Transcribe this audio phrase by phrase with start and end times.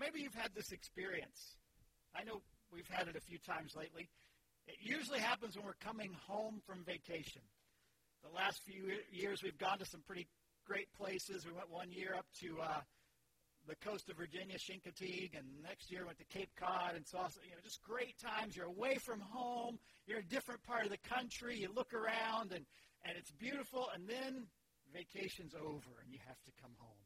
[0.00, 1.56] maybe you've had this experience.
[2.16, 2.40] I know
[2.72, 4.08] we've had it a few times lately.
[4.66, 7.42] It usually happens when we're coming home from vacation.
[8.24, 10.26] The last few years, we've gone to some pretty
[10.66, 11.46] great places.
[11.46, 12.80] We went one year up to uh,
[13.68, 17.52] the coast of Virginia, Chincoteague, and next year went to Cape Cod and saw you
[17.52, 18.56] know just great times.
[18.56, 19.78] You're away from home.
[20.06, 21.58] You're in a different part of the country.
[21.58, 22.64] You look around and
[23.04, 23.88] and it's beautiful.
[23.94, 24.46] And then
[24.92, 27.04] vacation's over and you have to come home.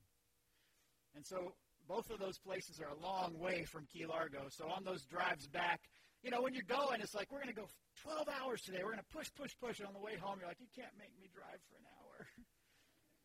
[1.14, 1.54] And so
[1.88, 4.48] both of those places are a long way from Key Largo.
[4.48, 5.80] So on those drives back,
[6.22, 7.68] you know, when you're going, it's like we're going to go
[8.02, 8.80] 12 hours today.
[8.82, 9.78] We're going to push, push, push.
[9.78, 12.26] And on the way home, you're like, you can't make me drive for an hour.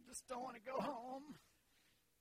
[0.10, 1.38] just don't want to go home.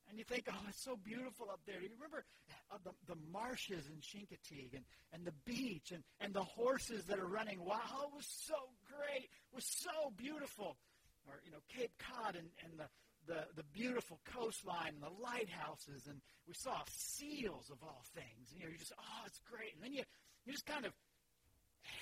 [0.09, 1.83] And you think, oh, it's so beautiful up there.
[1.83, 2.25] You remember
[2.71, 7.19] uh, the, the marshes in Chincoteague and, and the beach and, and the horses that
[7.19, 8.55] are running Wow, it was so
[8.89, 9.25] great.
[9.25, 10.79] It was so beautiful.
[11.27, 12.89] Or, you know, Cape Cod and, and the,
[13.29, 16.09] the, the beautiful coastline and the lighthouses.
[16.09, 18.51] And we saw seals of all things.
[18.51, 19.77] And, you know, you just, oh, it's great.
[19.77, 20.03] And then you,
[20.49, 20.97] you're just kind of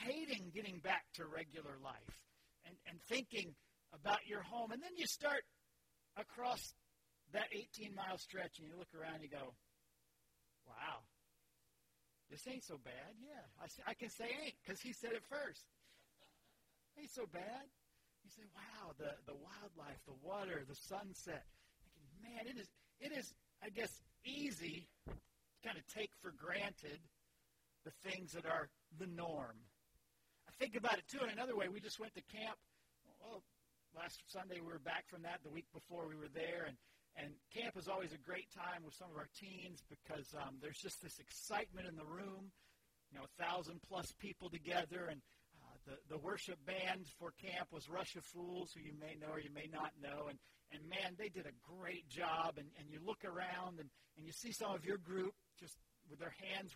[0.06, 2.14] hating getting back to regular life
[2.64, 3.52] and, and thinking
[3.92, 4.70] about your home.
[4.70, 5.42] And then you start
[6.16, 6.62] across
[7.34, 9.52] that 18 mile stretch and you look around and you go,
[10.70, 11.02] wow,
[12.30, 13.18] this ain't so bad.
[13.18, 15.66] Yeah, I, I can say ain't because he said it first.
[16.98, 17.66] Ain't so bad.
[18.26, 21.46] You say, wow, the, the wildlife, the water, the sunset.
[21.94, 22.66] Thinking, man, it is,
[22.98, 23.30] it is,
[23.62, 25.14] I guess, easy to
[25.62, 26.98] kind of take for granted
[27.86, 28.66] the things that are
[28.98, 29.54] the norm.
[30.50, 31.70] I think about it, too, in another way.
[31.70, 32.58] We just went to camp.
[33.22, 33.46] Well,
[33.94, 35.38] last Sunday we were back from that.
[35.46, 36.74] The week before we were there, and
[37.14, 40.76] and camp is always a great time with some of our teens because um, there's
[40.76, 42.50] just this excitement in the room.
[43.08, 45.22] You know, a thousand plus people together, and
[45.86, 49.40] the the worship band for camp was Rush of Fools, who you may know or
[49.40, 50.38] you may not know, and
[50.72, 52.58] and man, they did a great job.
[52.58, 55.76] And and you look around and and you see some of your group just
[56.10, 56.72] with their hands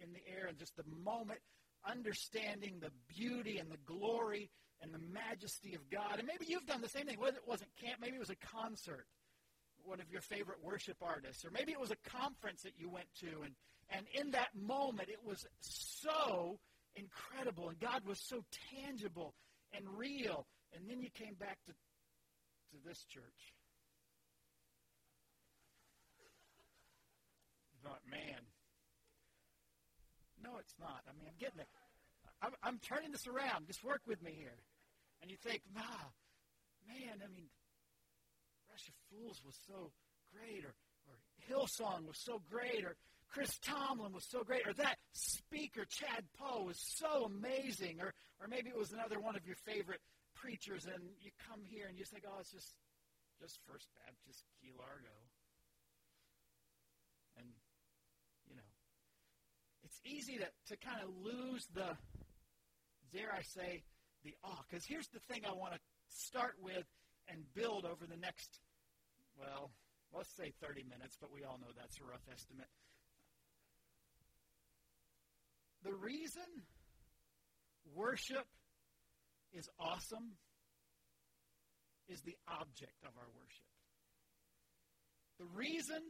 [0.00, 1.40] in the air, and just the moment
[1.86, 4.50] understanding the beauty and the glory
[4.82, 6.18] and the majesty of God.
[6.18, 7.18] And maybe you've done the same thing.
[7.18, 9.06] Whether it wasn't camp, maybe it was a concert
[9.84, 13.06] one of your favorite worship artists, or maybe it was a conference that you went
[13.20, 13.54] to, and,
[13.88, 16.58] and in that moment it was so
[16.98, 18.42] incredible, and God was so
[18.74, 19.34] tangible
[19.72, 23.54] and real, and then you came back to, to this church.
[27.84, 28.42] Thought, man,
[30.42, 31.06] no, it's not.
[31.06, 31.70] I mean, I'm getting it.
[32.42, 33.66] I'm, I'm turning this around.
[33.66, 34.58] Just work with me here.
[35.22, 36.10] And you think, nah,
[36.90, 37.48] man, I mean,
[38.68, 39.90] Rush of Fools was so
[40.34, 40.74] great, or,
[41.06, 41.16] or
[41.48, 42.96] Hillsong was so great, or
[43.30, 48.48] Chris Tomlin was so great, or that speaker, Chad Poe, was so amazing, or, or
[48.48, 50.00] maybe it was another one of your favorite
[50.34, 52.74] preachers, and you come here and you think, oh, it's just,
[53.40, 55.12] just First Baptist Key Largo.
[57.38, 57.46] And,
[58.48, 58.68] you know,
[59.84, 61.96] it's easy to, to kind of lose the,
[63.12, 63.82] dare I say,
[64.24, 64.64] the awe.
[64.68, 66.86] Because here's the thing I want to start with
[67.28, 68.60] and build over the next
[69.38, 69.70] well,
[70.12, 72.66] let's say 30 minutes, but we all know that's a rough estimate.
[75.84, 76.42] The reason
[77.94, 78.46] worship
[79.52, 80.32] is awesome
[82.08, 83.64] is the object of our worship.
[85.38, 86.02] The reason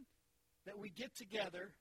[0.66, 1.72] that we get together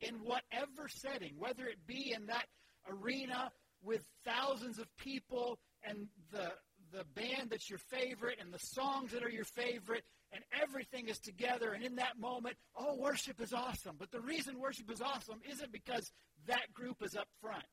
[0.00, 2.46] in whatever setting, whether it be in that
[2.88, 3.50] arena
[3.82, 6.50] with thousands of people and the,
[6.92, 11.18] the band that's your favorite and the songs that are your favorite and everything is
[11.18, 11.72] together.
[11.72, 13.96] And in that moment, oh, worship is awesome.
[13.98, 16.10] But the reason worship is awesome isn't because
[16.46, 17.64] that group is up front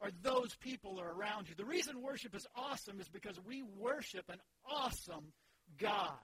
[0.00, 1.54] or those people are around you.
[1.54, 4.38] The reason worship is awesome is because we worship an
[4.70, 5.32] awesome
[5.78, 6.18] God.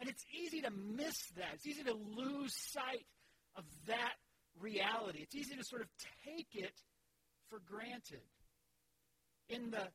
[0.00, 1.54] And it's easy to miss that.
[1.54, 3.06] It's easy to lose sight
[3.56, 4.14] of that
[4.60, 5.20] reality.
[5.22, 5.88] It's easy to sort of
[6.24, 6.74] take it
[7.48, 8.22] for granted
[9.48, 9.86] in the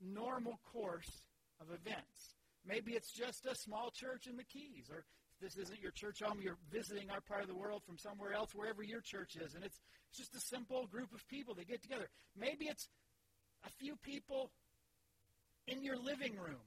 [0.00, 1.22] normal course
[1.60, 2.34] of events.
[2.66, 5.04] Maybe it's just a small church in the Keys, or
[5.40, 8.54] this isn't your church home, you're visiting our part of the world from somewhere else,
[8.54, 9.78] wherever your church is, and it's,
[10.08, 12.08] it's just a simple group of people that get together.
[12.38, 12.88] Maybe it's
[13.64, 14.50] a few people
[15.68, 16.64] in your living room,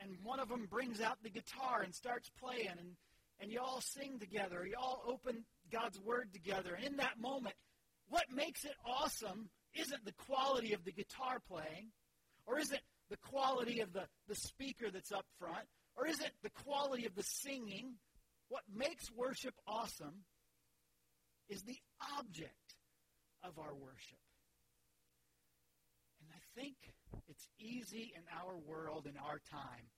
[0.00, 2.96] and one of them brings out the guitar and starts playing, and,
[3.40, 6.74] and you all sing together, you all open God's Word together.
[6.74, 7.54] And in that moment,
[8.08, 11.90] what makes it awesome isn't the quality of the guitar playing,
[12.48, 12.80] or is it
[13.10, 15.66] the quality of the, the speaker that's up front?
[15.96, 17.94] Or is it the quality of the singing?
[18.48, 20.24] What makes worship awesome
[21.50, 21.78] is the
[22.18, 22.76] object
[23.42, 24.18] of our worship.
[26.22, 26.76] And I think
[27.28, 29.90] it's easy in our world, in our time,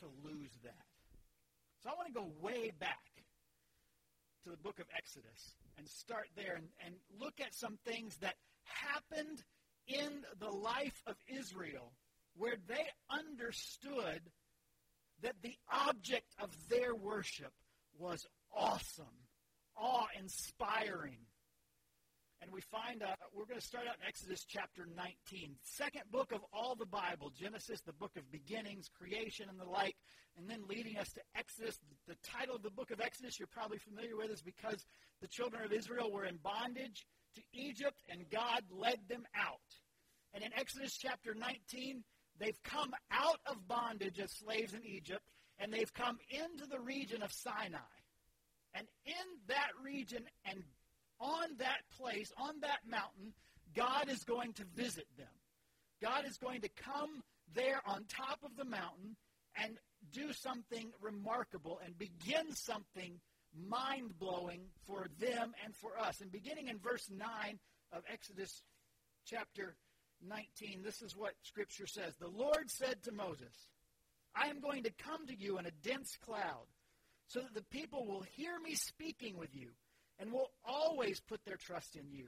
[0.00, 0.86] to lose that.
[1.82, 2.98] So I want to go way back
[4.44, 8.34] to the book of Exodus and start there and, and look at some things that
[8.64, 9.42] happened
[9.88, 11.92] in the life of Israel
[12.36, 14.20] where they understood
[15.22, 17.52] that the object of their worship
[17.98, 18.24] was
[18.56, 19.06] awesome,
[19.76, 21.18] awe inspiring.
[22.40, 26.30] And we find, uh, we're going to start out in Exodus chapter 19, second book
[26.30, 29.96] of all the Bible Genesis, the book of beginnings, creation, and the like,
[30.36, 31.80] and then leading us to Exodus.
[32.06, 34.86] The title of the book of Exodus you're probably familiar with is because
[35.20, 39.58] the children of Israel were in bondage to Egypt, and God led them out.
[40.38, 42.04] And in Exodus chapter 19,
[42.38, 45.24] they've come out of bondage as slaves in Egypt,
[45.58, 47.78] and they've come into the region of Sinai.
[48.72, 49.14] And in
[49.48, 50.62] that region and
[51.18, 53.32] on that place, on that mountain,
[53.74, 55.26] God is going to visit them.
[56.00, 59.16] God is going to come there on top of the mountain
[59.60, 59.76] and
[60.12, 63.18] do something remarkable and begin something
[63.68, 66.20] mind blowing for them and for us.
[66.20, 67.58] And beginning in verse 9
[67.92, 68.62] of Exodus
[69.26, 69.74] chapter
[70.26, 73.54] 19, this is what Scripture says The Lord said to Moses,
[74.34, 76.66] I am going to come to you in a dense cloud,
[77.28, 79.70] so that the people will hear me speaking with you
[80.18, 82.26] and will always put their trust in you.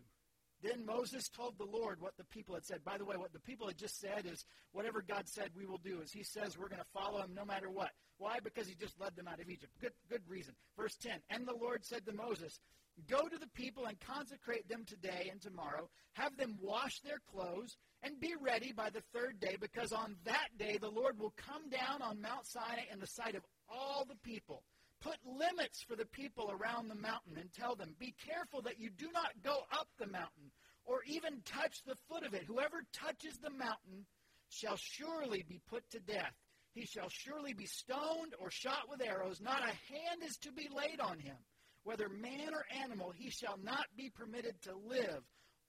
[0.62, 2.84] Then Moses told the Lord what the people had said.
[2.84, 5.80] By the way, what the people had just said is whatever God said we will
[5.82, 6.00] do.
[6.02, 7.90] As he says, we're going to follow him no matter what.
[8.18, 8.38] Why?
[8.42, 9.72] Because he just led them out of Egypt.
[9.80, 10.54] Good, good reason.
[10.76, 12.60] Verse 10 And the Lord said to Moses,
[13.08, 15.88] Go to the people and consecrate them today and tomorrow.
[16.14, 20.48] Have them wash their clothes and be ready by the third day, because on that
[20.58, 24.16] day the Lord will come down on Mount Sinai in the sight of all the
[24.16, 24.64] people
[25.00, 28.90] Put limits for the people around the mountain and tell them, Be careful that you
[28.90, 30.52] do not go up the mountain
[30.84, 32.44] or even touch the foot of it.
[32.46, 34.06] Whoever touches the mountain
[34.50, 36.34] shall surely be put to death.
[36.74, 39.40] He shall surely be stoned or shot with arrows.
[39.40, 41.36] Not a hand is to be laid on him.
[41.84, 45.22] Whether man or animal, he shall not be permitted to live.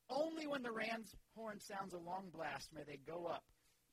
[0.10, 3.44] Only when the ram's horn sounds a long blast may they go up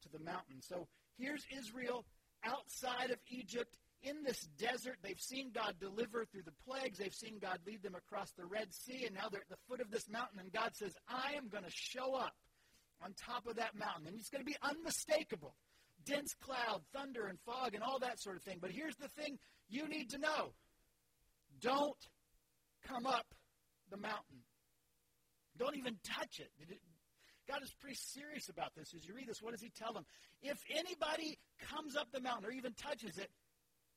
[0.03, 0.61] to the mountain.
[0.61, 2.05] So here's Israel
[2.45, 4.97] outside of Egypt in this desert.
[5.03, 6.99] They've seen God deliver through the plagues.
[6.99, 9.81] They've seen God lead them across the Red Sea, and now they're at the foot
[9.81, 12.35] of this mountain, and God says, I am going to show up
[13.03, 14.07] on top of that mountain.
[14.09, 15.55] And it's going to be unmistakable.
[16.05, 18.59] Dense cloud, thunder, and fog, and all that sort of thing.
[18.61, 20.53] But here's the thing you need to know
[21.61, 21.99] don't
[22.87, 23.27] come up
[23.91, 24.45] the mountain.
[25.59, 26.51] Don't even touch it.
[27.49, 28.93] God is pretty serious about this.
[28.95, 30.05] As you read this, what does he tell them?
[30.43, 31.39] If anybody
[31.73, 33.31] comes up the mountain or even touches it,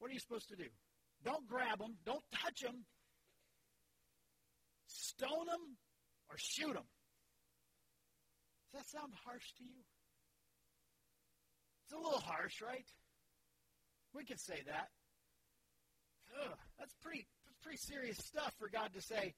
[0.02, 0.66] what are you supposed to do?
[1.24, 1.94] Don't grab them.
[2.04, 2.86] Don't touch them.
[4.88, 5.78] Stone them
[6.28, 6.90] or shoot them.
[8.74, 9.86] Does that sound harsh to you?
[11.86, 12.88] It's a little harsh, right?
[14.16, 14.90] We could say that.
[16.42, 19.36] Ugh, that's pretty that's pretty serious stuff for God to say,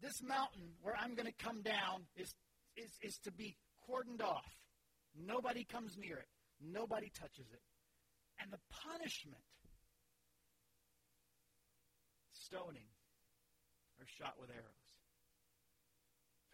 [0.00, 2.34] this mountain where I'm going to come down is,
[2.78, 4.56] is, is to be cordoned off.
[5.14, 6.28] Nobody comes near it.
[6.64, 7.60] Nobody touches it.
[8.40, 8.58] And the
[8.88, 9.42] punishment
[12.52, 12.84] stoning
[13.96, 14.84] or shot with arrows.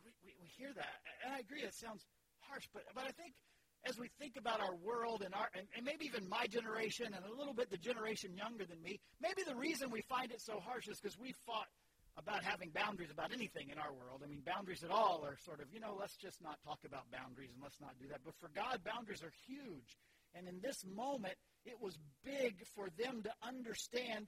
[0.06, 0.94] We, we, we hear that,
[1.26, 2.06] and I agree, it sounds
[2.46, 3.34] harsh, but, but I think
[3.82, 7.26] as we think about our world and, our, and, and maybe even my generation and
[7.26, 10.62] a little bit the generation younger than me, maybe the reason we find it so
[10.62, 11.66] harsh is because we fought
[12.14, 14.22] about having boundaries about anything in our world.
[14.22, 17.10] I mean, boundaries at all are sort of, you know, let's just not talk about
[17.10, 18.22] boundaries and let's not do that.
[18.24, 19.98] But for God, boundaries are huge.
[20.34, 21.34] And in this moment,
[21.64, 24.26] it was big for them to understand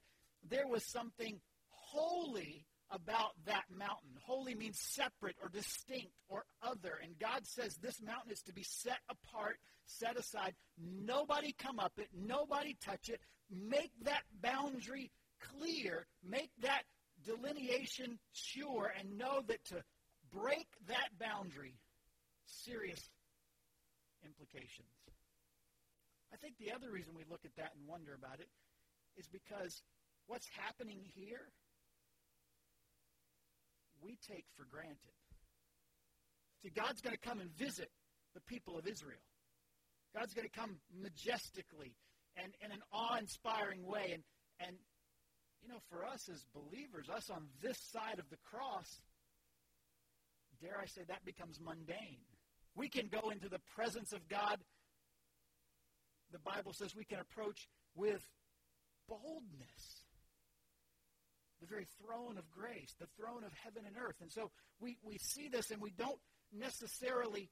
[0.49, 1.41] there was something
[1.93, 4.11] holy about that mountain.
[4.23, 6.99] Holy means separate or distinct or other.
[7.03, 9.57] And God says this mountain is to be set apart,
[9.87, 10.55] set aside.
[10.79, 13.21] Nobody come up it, nobody touch it.
[13.51, 16.83] Make that boundary clear, make that
[17.25, 19.83] delineation sure, and know that to
[20.33, 21.75] break that boundary,
[22.47, 23.11] serious
[24.25, 24.89] implications.
[26.33, 28.49] I think the other reason we look at that and wonder about it
[29.17, 29.83] is because
[30.27, 31.51] what's happening here
[34.11, 35.15] we take for granted.
[36.63, 37.89] See, God's going to come and visit
[38.35, 39.23] the people of Israel.
[40.17, 41.95] God's going to come majestically
[42.37, 44.11] and in an awe-inspiring way.
[44.13, 44.23] And,
[44.67, 44.77] and,
[45.63, 49.01] you know, for us as believers, us on this side of the cross,
[50.61, 52.27] dare I say, that becomes mundane.
[52.75, 54.59] We can go into the presence of God.
[56.33, 58.23] The Bible says we can approach with
[59.09, 60.00] boldness
[61.61, 64.17] the very throne of grace, the throne of heaven and earth.
[64.21, 64.51] And so
[64.81, 66.19] we, we see this and we don't
[66.53, 67.51] necessarily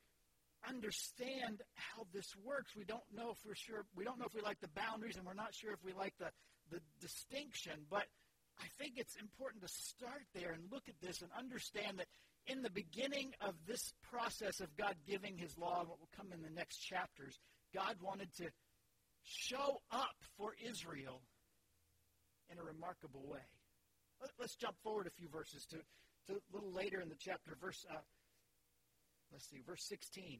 [0.68, 2.74] understand how this works.
[2.76, 5.26] We don't know if we're sure, we don't know if we like the boundaries and
[5.26, 6.30] we're not sure if we like the,
[6.70, 7.86] the distinction.
[7.90, 8.06] But
[8.58, 12.06] I think it's important to start there and look at this and understand that
[12.46, 16.42] in the beginning of this process of God giving his law, what will come in
[16.42, 17.38] the next chapters,
[17.74, 18.48] God wanted to
[19.22, 21.20] show up for Israel
[22.50, 23.44] in a remarkable way.
[24.38, 25.78] Let's jump forward a few verses to,
[26.26, 28.02] to a little later in the chapter, verse, uh,
[29.32, 30.38] let's see, verse 16.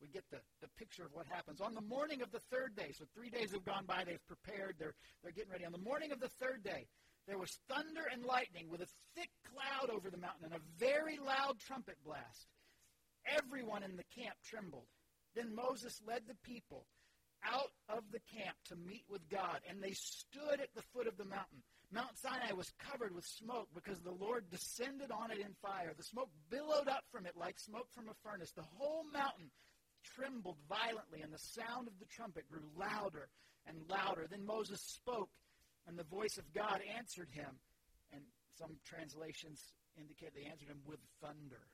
[0.00, 1.60] We get the, the picture of what happens.
[1.60, 4.76] On the morning of the third day, so three days have gone by, they've prepared,
[4.78, 5.64] they're, they're getting ready.
[5.64, 6.86] On the morning of the third day,
[7.26, 11.18] there was thunder and lightning with a thick cloud over the mountain and a very
[11.18, 12.46] loud trumpet blast.
[13.26, 14.86] Everyone in the camp trembled.
[15.34, 16.86] Then Moses led the people
[17.44, 21.16] out of the camp to meet with God, and they stood at the foot of
[21.16, 21.62] the mountain.
[21.90, 25.94] Mount Sinai was covered with smoke because the Lord descended on it in fire.
[25.96, 28.52] The smoke billowed up from it like smoke from a furnace.
[28.52, 29.50] The whole mountain
[30.04, 33.28] trembled violently, and the sound of the trumpet grew louder
[33.66, 34.26] and louder.
[34.28, 35.30] Then Moses spoke,
[35.86, 37.58] and the voice of God answered him.
[38.12, 38.22] And
[38.58, 41.64] some translations indicate they answered him with thunder.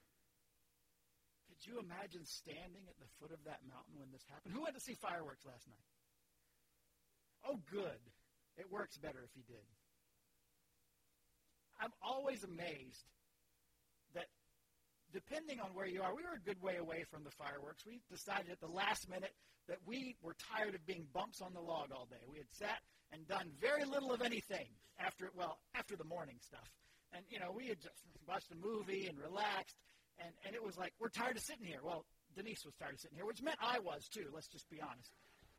[1.54, 4.54] Could you imagine standing at the foot of that mountain when this happened?
[4.54, 5.86] Who went to see fireworks last night?
[7.46, 8.02] Oh, good.
[8.56, 9.64] It works better if you did.
[11.80, 13.06] I'm always amazed
[14.14, 14.26] that
[15.12, 17.86] depending on where you are, we were a good way away from the fireworks.
[17.86, 19.34] We decided at the last minute
[19.68, 22.22] that we were tired of being bumps on the log all day.
[22.30, 22.78] We had sat
[23.12, 24.66] and done very little of anything
[24.98, 26.68] after, well, after the morning stuff.
[27.12, 29.76] And, you know, we had just watched a movie and relaxed,
[30.18, 31.80] and, and it was like, we're tired of sitting here.
[31.82, 32.04] Well,
[32.36, 35.10] Denise was tired of sitting here, which meant I was too, let's just be honest.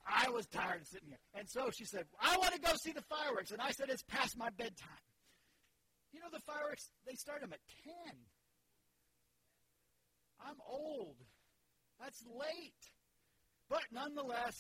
[0.07, 1.19] I was tired of sitting here.
[1.33, 3.51] And so she said, I want to go see the fireworks.
[3.51, 5.05] And I said, it's past my bedtime.
[6.13, 8.15] You know, the fireworks, they start them at 10.
[10.47, 11.15] I'm old.
[11.99, 12.73] That's late.
[13.69, 14.55] But nonetheless,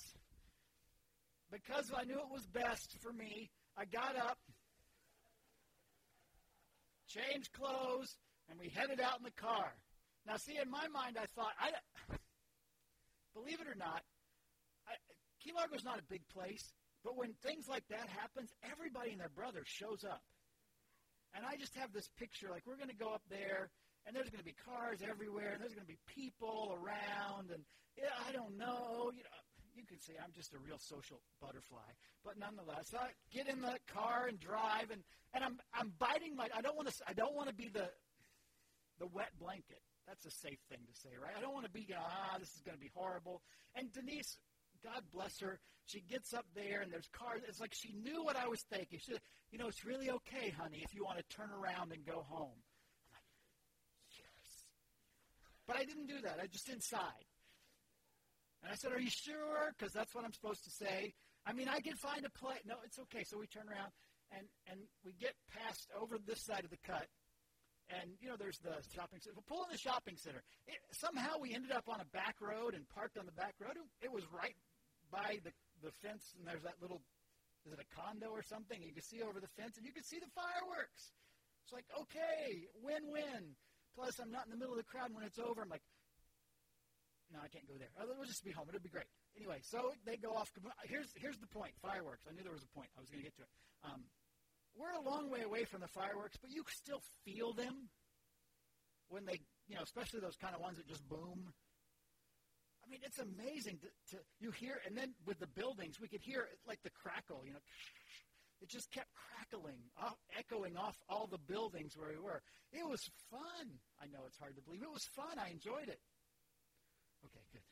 [1.51, 4.39] because I knew it was best for me, I got up,
[7.07, 8.17] changed clothes,
[8.49, 9.73] and we headed out in the car.
[10.25, 11.69] Now, see, in my mind, I thought, I,
[13.33, 14.01] believe it or not,
[14.89, 14.97] I,
[15.43, 19.29] Key Largo's not a big place, but when things like that happens, everybody and their
[19.29, 20.23] brother shows up.
[21.37, 23.69] And I just have this picture like we're going to go up there,
[24.07, 27.61] and there's going to be cars everywhere, and there's going to be people around, and
[27.97, 29.11] yeah, I don't know.
[29.13, 29.37] You know,
[29.75, 31.91] you can say I'm just a real social butterfly,
[32.23, 35.03] but nonetheless, I get in the car and drive, and,
[35.33, 36.47] and I'm I'm biting my.
[36.55, 36.95] I don't want to.
[37.07, 37.89] I don't want to be the
[38.97, 39.83] the wet blanket.
[40.07, 41.33] That's a safe thing to say, right?
[41.37, 43.41] I don't want to be ah, this is going to be horrible.
[43.75, 44.37] And Denise,
[44.83, 47.41] God bless her, she gets up there and there's cars.
[47.47, 48.99] It's like she knew what I was thinking.
[48.99, 49.21] She said,
[49.51, 52.57] you know, it's really okay, honey, if you want to turn around and go home.
[52.57, 53.29] I'm like,
[54.17, 54.65] yes.
[55.67, 56.39] But I didn't do that.
[56.41, 57.25] I just inside.
[58.63, 59.73] And I said, are you sure?
[59.77, 61.13] Because that's what I'm supposed to say.
[61.45, 62.61] I mean, I can find a place.
[62.65, 63.23] No, it's okay.
[63.23, 63.91] So we turn around
[64.31, 67.05] and, and we get past over this side of the cut.
[67.93, 69.37] And, you know, there's the shopping center.
[69.37, 70.41] We'll pull in the shopping center.
[70.65, 73.77] It, somehow we ended up on a back road and parked on the back road.
[74.01, 74.57] It was right
[75.13, 75.53] by the,
[75.85, 77.05] the fence, and there's that little,
[77.61, 78.81] is it a condo or something?
[78.81, 81.13] You can see over the fence, and you can see the fireworks.
[81.61, 83.53] It's like, okay, win-win.
[83.93, 85.61] Plus, I'm not in the middle of the crowd when it's over.
[85.61, 85.85] I'm like,
[87.33, 87.89] no, I can't go there.
[88.01, 88.65] We'll just be home.
[88.69, 89.09] It'll be great.
[89.37, 90.49] Anyway, so they go off.
[90.85, 91.73] Here's here's the point.
[91.81, 92.25] Fireworks.
[92.29, 92.89] I knew there was a point.
[92.93, 93.53] I was going to get to it.
[93.81, 94.05] Um,
[94.75, 97.89] we're a long way away from the fireworks, but you still feel them
[99.09, 101.53] when they, you know, especially those kind of ones that just boom.
[102.85, 106.21] I mean, it's amazing to, to you hear, and then with the buildings, we could
[106.21, 107.63] hear like the crackle, you know,
[108.61, 112.41] it just kept crackling, off, echoing off all the buildings where we were.
[112.71, 113.67] It was fun.
[113.99, 114.81] I know it's hard to believe.
[114.81, 115.37] It was fun.
[115.37, 115.99] I enjoyed it.
[117.25, 117.65] Okay, good.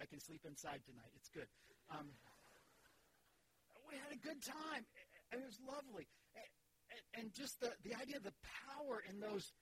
[0.00, 1.08] I can sleep inside tonight.
[1.16, 1.48] It's good.
[1.90, 2.12] Um,
[3.88, 4.84] we had a good time.
[5.32, 6.06] And It was lovely.
[7.14, 8.36] And just the, the idea of the
[8.68, 9.52] power in those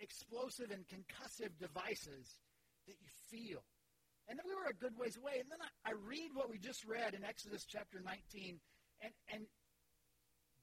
[0.00, 2.38] explosive and concussive devices
[2.86, 3.62] that you feel.
[4.28, 5.38] And then we were a good ways away.
[5.40, 8.58] And then I, I read what we just read in Exodus chapter 19,
[9.00, 9.42] and, and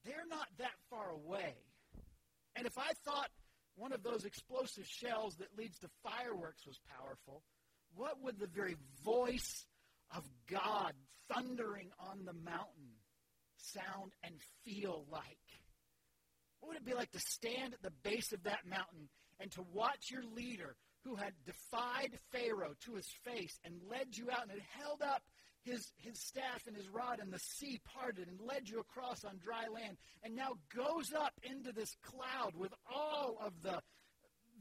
[0.05, 1.55] they're not that far away.
[2.55, 3.29] And if I thought
[3.75, 7.43] one of those explosive shells that leads to fireworks was powerful,
[7.96, 9.65] what would the very voice
[10.16, 10.94] of God
[11.34, 12.96] thundering on the mountain
[13.58, 14.36] sound and
[14.66, 15.38] feel like?
[16.60, 19.66] What would it be like to stand at the base of that mountain and to
[19.74, 24.51] watch your leader who had defied Pharaoh to his face and led you out and
[24.51, 25.22] had held up
[25.63, 29.38] his, his staff and his rod and the sea parted and led you across on
[29.44, 33.82] dry land and now goes up into this cloud with all of the,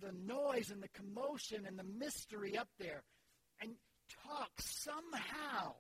[0.01, 3.03] the noise and the commotion and the mystery up there
[3.61, 3.73] and
[4.27, 5.75] talks somehow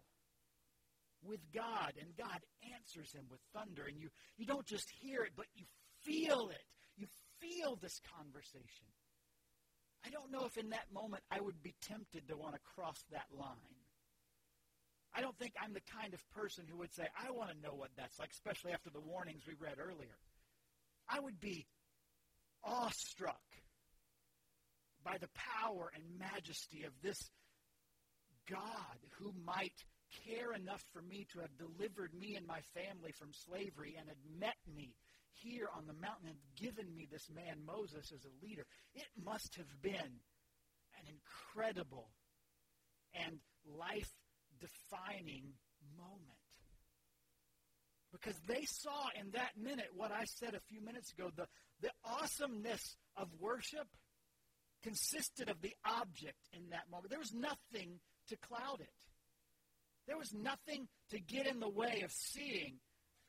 [1.24, 2.40] with God, and God
[2.74, 3.84] answers him with thunder.
[3.86, 5.64] And you, you don't just hear it, but you
[6.02, 6.64] feel it.
[6.96, 7.06] You
[7.40, 8.86] feel this conversation.
[10.04, 13.02] I don't know if in that moment I would be tempted to want to cross
[13.10, 13.56] that line.
[15.14, 17.74] I don't think I'm the kind of person who would say, I want to know
[17.74, 20.16] what that's like, especially after the warnings we read earlier.
[21.08, 21.66] I would be
[22.62, 23.40] awestruck
[25.04, 27.30] by the power and majesty of this
[28.50, 29.84] God who might
[30.26, 34.18] care enough for me to have delivered me and my family from slavery and had
[34.40, 34.94] met me
[35.32, 38.64] here on the mountain and given me this man Moses as a leader.
[38.94, 40.20] It must have been
[40.98, 42.10] an incredible
[43.14, 43.38] and
[43.78, 44.12] life
[44.60, 45.52] defining
[45.96, 46.24] moment.
[48.10, 51.46] Because they saw in that minute what I said a few minutes ago the,
[51.82, 53.86] the awesomeness of worship
[54.82, 57.10] consisted of the object in that moment.
[57.10, 58.88] There was nothing to cloud it.
[60.06, 62.78] There was nothing to get in the way of seeing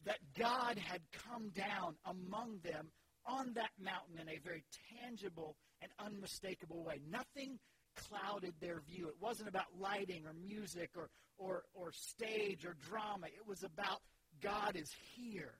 [0.05, 2.87] that God had come down among them
[3.25, 4.63] on that mountain in a very
[5.01, 6.99] tangible and unmistakable way.
[7.09, 7.59] Nothing
[7.95, 9.07] clouded their view.
[9.09, 13.27] It wasn't about lighting or music or, or, or stage or drama.
[13.27, 13.99] It was about
[14.41, 15.55] God is here.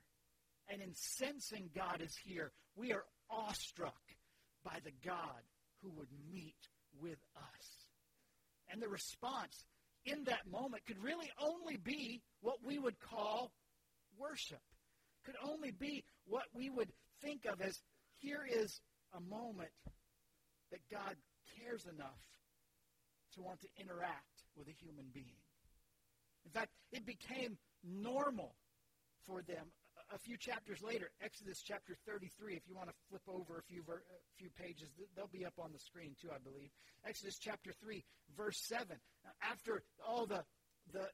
[0.70, 4.00] And in sensing God is here, we are awestruck
[4.64, 5.42] by the God
[5.82, 6.56] who would meet
[7.02, 7.79] with us.
[8.72, 9.66] And the response
[10.06, 13.52] in that moment could really only be what we would call
[14.18, 14.62] worship.
[15.26, 16.90] Could only be what we would
[17.22, 17.80] think of as
[18.18, 18.82] here is
[19.14, 19.72] a moment
[20.72, 21.16] that God
[21.58, 22.22] cares enough
[23.36, 25.42] to want to interact with a human being.
[26.46, 28.56] In fact, it became normal
[29.26, 29.68] for them
[30.14, 33.84] a few chapters later, Exodus chapter 33, if you want to flip over a few,
[33.84, 36.70] ver- a few pages, they'll be up on the screen too, I believe.
[37.06, 38.04] Exodus chapter 3,
[38.36, 38.88] verse 7.
[39.24, 40.44] Now, after all the,
[40.92, 41.08] the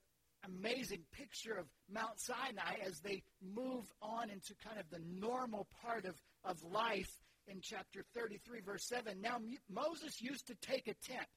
[0.45, 6.05] amazing picture of Mount Sinai as they move on into kind of the normal part
[6.05, 7.11] of, of life
[7.47, 9.19] in chapter 33, verse 7.
[9.21, 9.37] Now,
[9.69, 11.27] Moses used to take a tent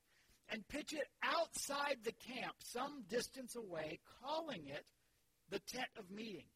[0.50, 4.84] and pitch it outside the camp, some distance away, calling it
[5.50, 6.46] the tent of meeting.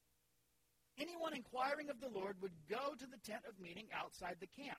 [1.03, 4.79] Anyone inquiring of the Lord would go to the tent of meeting outside the camp.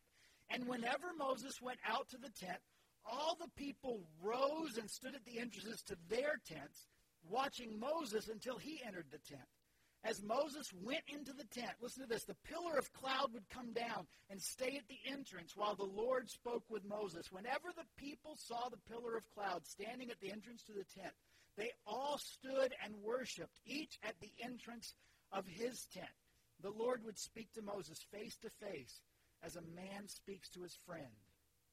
[0.50, 2.60] And whenever Moses went out to the tent,
[3.06, 6.88] all the people rose and stood at the entrances to their tents,
[7.30, 9.50] watching Moses until he entered the tent.
[10.06, 13.74] As Moses went into the tent, listen to this, the pillar of cloud would come
[13.74, 17.32] down and stay at the entrance while the Lord spoke with Moses.
[17.32, 21.14] Whenever the people saw the pillar of cloud standing at the entrance to the tent,
[21.58, 24.94] they all stood and worshiped, each at the entrance
[25.34, 26.14] of his tent.
[26.62, 29.02] The Lord would speak to Moses face to face
[29.42, 31.18] as a man speaks to his friend.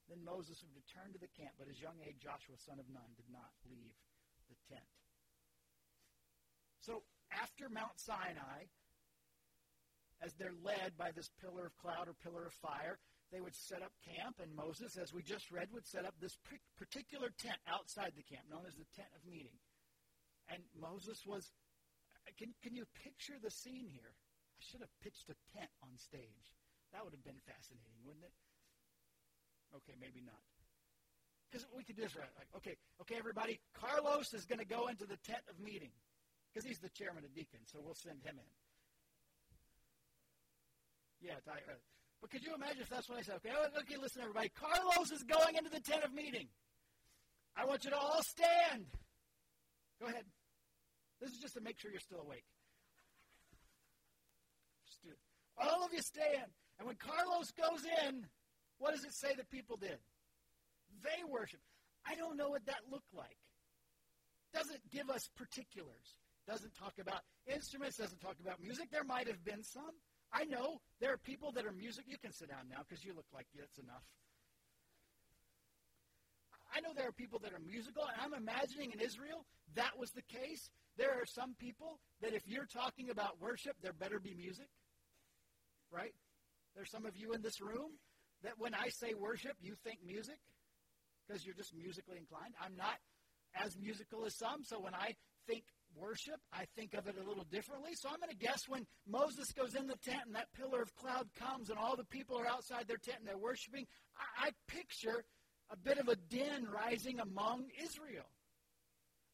[0.08, 3.14] Then Moses would return to the camp, but his young aide, Joshua, son of Nun,
[3.14, 3.94] did not leave
[4.48, 4.90] the tent.
[6.80, 8.66] So after Mount Sinai,
[10.18, 12.98] as they're led by this pillar of cloud or pillar of fire,
[13.30, 16.36] they would set up camp, and Moses, as we just read, would set up this
[16.76, 19.54] particular tent outside the camp, known as the tent of meeting.
[20.50, 21.52] And Moses was
[22.36, 24.12] can, can you picture the scene here?
[24.12, 26.48] I should have pitched a tent on stage.
[26.92, 28.34] That would have been fascinating, wouldn't it?
[29.72, 30.42] Okay, maybe not.
[31.48, 32.30] Because we could do this right.
[32.38, 33.58] Like, okay, okay, everybody.
[33.74, 35.90] Carlos is going to go into the tent of meeting
[36.50, 38.50] because he's the chairman of deacons, so we'll send him in.
[41.20, 41.78] Yeah, I, uh,
[42.20, 43.36] but could you imagine if that's what I said?
[43.36, 44.50] Okay, okay, listen, everybody.
[44.54, 46.48] Carlos is going into the tent of meeting.
[47.56, 48.86] I want you to all stand.
[50.00, 50.24] Go ahead.
[51.20, 52.44] This is just to make sure you're still awake.
[55.58, 56.48] All of you stand.
[56.78, 58.26] And when Carlos goes in,
[58.78, 59.98] what does it say that people did?
[61.04, 61.60] They worship.
[62.06, 63.36] I don't know what that looked like.
[64.54, 66.16] Doesn't give us particulars.
[66.48, 67.98] Doesn't talk about instruments.
[67.98, 68.90] Doesn't talk about music.
[68.90, 69.92] There might have been some.
[70.32, 72.04] I know there are people that are music.
[72.08, 74.02] You can sit down now because you look like it's enough.
[76.74, 80.10] I know there are people that are musical, and I'm imagining in Israel that was
[80.12, 80.70] the case.
[81.00, 84.68] There are some people that if you're talking about worship, there better be music.
[85.90, 86.12] Right?
[86.76, 87.96] There's some of you in this room
[88.42, 90.36] that when I say worship, you think music
[91.26, 92.52] because you're just musically inclined.
[92.62, 93.00] I'm not
[93.54, 95.14] as musical as some, so when I
[95.46, 95.64] think
[95.96, 97.92] worship, I think of it a little differently.
[97.94, 100.94] So I'm going to guess when Moses goes in the tent and that pillar of
[100.96, 103.86] cloud comes and all the people are outside their tent and they're worshiping,
[104.38, 105.24] I, I picture
[105.70, 108.28] a bit of a din rising among Israel.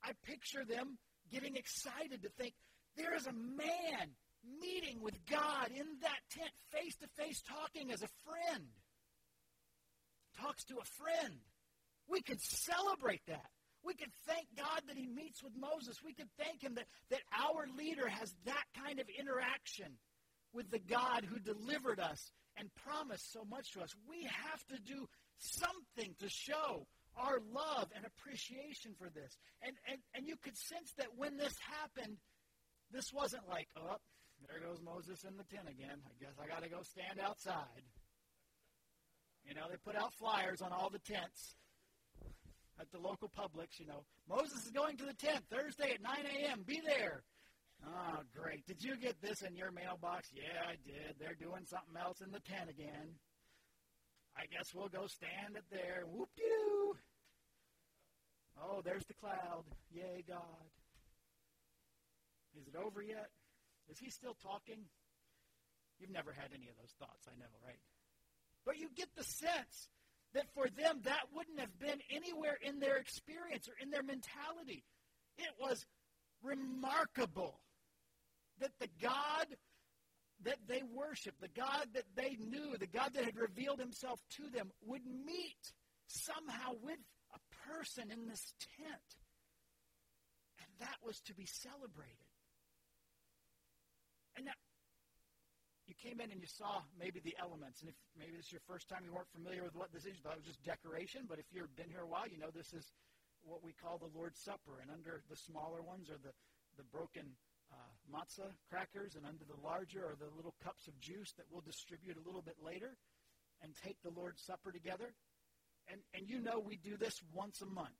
[0.04, 0.98] I picture them
[1.30, 2.54] getting excited to think
[2.96, 4.08] there is a man
[4.60, 8.64] meeting with God in that tent, face to face, talking as a friend.
[10.40, 11.34] Talks to a friend.
[12.08, 13.50] We could celebrate that.
[13.84, 16.02] We can thank God that he meets with Moses.
[16.04, 19.92] We can thank him that, that our leader has that kind of interaction
[20.52, 23.94] with the God who delivered us and promised so much to us.
[24.08, 25.06] We have to do
[25.38, 26.86] something to show
[27.16, 29.36] our love and appreciation for this.
[29.62, 32.16] And, and, and you could sense that when this happened,
[32.92, 33.96] this wasn't like, oh,
[34.48, 35.96] there goes Moses in the tent again.
[36.04, 37.84] I guess I got to go stand outside.
[39.48, 41.56] You know, they put out flyers on all the tents
[42.80, 43.78] at the local Publix.
[43.78, 46.64] You know, Moses is going to the tent Thursday at 9 a.m.
[46.66, 47.22] Be there.
[47.84, 48.66] Oh, great.
[48.66, 50.28] Did you get this in your mailbox?
[50.32, 51.16] Yeah, I did.
[51.20, 53.14] They're doing something else in the tent again.
[54.36, 56.04] I guess we'll go stand it there.
[56.06, 56.96] Whoop doo.
[58.62, 59.64] Oh, there's the cloud.
[59.90, 60.70] Yay, God.
[62.60, 63.30] Is it over yet?
[63.90, 64.84] Is he still talking?
[65.98, 67.80] You've never had any of those thoughts, I know, right?
[68.64, 69.88] But you get the sense
[70.34, 74.84] that for them, that wouldn't have been anywhere in their experience or in their mentality.
[75.38, 75.86] It was
[76.42, 77.60] remarkable
[78.60, 79.46] that the God
[80.44, 84.50] that they worshiped, the God that they knew, the God that had revealed himself to
[84.50, 85.72] them, would meet
[86.06, 87.00] somehow with
[87.34, 89.08] a person in this tent.
[90.60, 92.30] And that was to be celebrated.
[94.36, 94.58] And now,
[95.88, 98.66] you came in and you saw maybe the elements, and if maybe this is your
[98.66, 101.24] first time you weren't familiar with what this is, you thought it was just decoration,
[101.30, 102.90] but if you've been here a while, you know this is
[103.46, 106.34] what we call the Lord's Supper, and under the smaller ones are the,
[106.76, 107.38] the broken
[108.12, 112.16] matzah crackers, and under the larger are the little cups of juice that we'll distribute
[112.16, 112.96] a little bit later
[113.62, 115.14] and take the Lord's Supper together.
[115.90, 117.96] And, and you know we do this once a month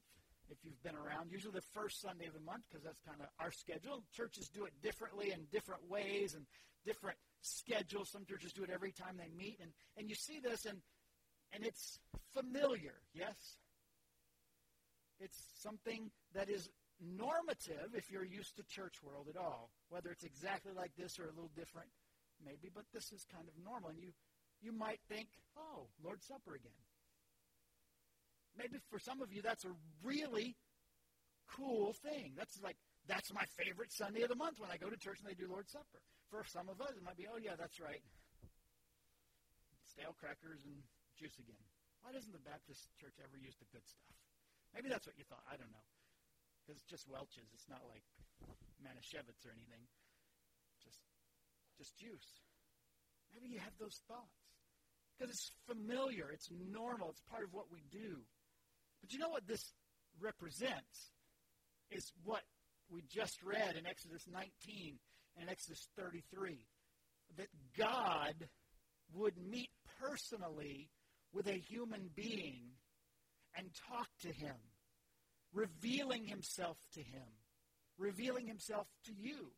[0.51, 3.27] if you've been around, usually the first Sunday of the month because that's kind of
[3.41, 4.03] our schedule.
[4.15, 6.47] Churches do it differently in different ways and
[6.85, 8.11] different schedules.
[8.11, 9.59] Some churches do it every time they meet.
[9.61, 10.79] And, and you see this, and,
[11.53, 11.99] and it's
[12.33, 13.59] familiar, yes?
[15.19, 16.69] It's something that is
[17.01, 19.71] normative if you're used to church world at all.
[19.89, 21.89] Whether it's exactly like this or a little different,
[22.45, 23.91] maybe, but this is kind of normal.
[23.91, 24.13] And you,
[24.61, 26.81] you might think, oh, Lord's Supper again.
[28.57, 30.57] Maybe for some of you, that's a really
[31.53, 32.33] cool thing.
[32.37, 35.29] That's like, that's my favorite Sunday of the month when I go to church and
[35.29, 36.01] they do Lord's Supper.
[36.33, 38.03] For some of us, it might be, oh, yeah, that's right.
[39.87, 40.83] Stale crackers and
[41.15, 41.63] juice again.
[42.03, 44.15] Why doesn't the Baptist church ever use the good stuff?
[44.75, 45.45] Maybe that's what you thought.
[45.47, 45.87] I don't know.
[46.67, 47.47] Because it's just Welch's.
[47.55, 48.03] It's not like
[48.83, 49.87] Manischewitz or anything.
[50.83, 50.99] Just,
[51.79, 52.43] just juice.
[53.31, 54.43] Maybe you have those thoughts.
[55.15, 56.27] Because it's familiar.
[56.35, 57.11] It's normal.
[57.11, 58.27] It's part of what we do.
[59.01, 59.73] But you know what this
[60.21, 61.15] represents?
[61.91, 62.43] Is what
[62.91, 64.99] we just read in Exodus 19
[65.39, 66.67] and Exodus 33.
[67.37, 67.47] That
[67.79, 68.35] God
[69.15, 70.91] would meet personally
[71.33, 72.75] with a human being
[73.57, 74.57] and talk to him,
[75.53, 77.29] revealing himself to him,
[77.99, 79.53] revealing himself to you.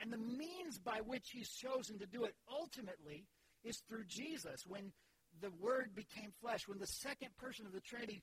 [0.00, 3.26] And the means by which he's chosen to do it ultimately
[3.64, 4.64] is through Jesus.
[4.66, 4.92] When
[5.40, 8.22] the Word became flesh, when the second person of the Trinity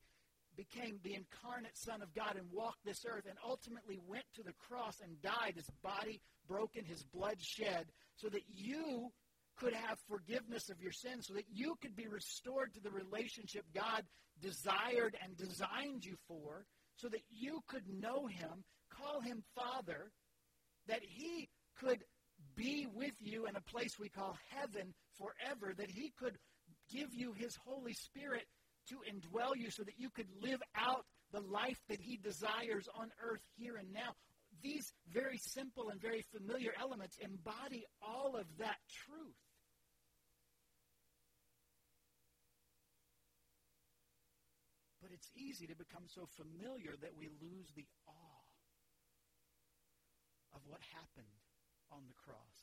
[0.58, 4.54] became the incarnate Son of God and walked this earth and ultimately went to the
[4.68, 7.86] cross and died, his body broken, his blood shed,
[8.18, 9.12] so that you
[9.60, 13.66] could have forgiveness of your sins, so that you could be restored to the relationship
[13.76, 14.04] God
[14.42, 20.12] desired and designed you for, so that you could know him, call him Father,
[20.88, 22.00] that he could
[22.56, 26.38] be with you in a place we call heaven forever, that he could
[26.90, 28.46] give you his Holy Spirit
[28.88, 33.10] to indwell you so that you could live out the life that he desires on
[33.22, 34.16] earth here and now.
[34.64, 39.36] These very simple and very familiar elements embody all of that truth.
[45.02, 48.48] But it's easy to become so familiar that we lose the awe
[50.56, 51.36] of what happened
[51.92, 52.60] on the cross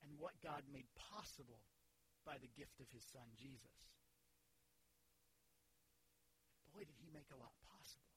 [0.00, 1.60] and what God made possible
[2.24, 3.76] by the gift of his son, Jesus
[6.76, 8.12] boy, did he make a lot possible.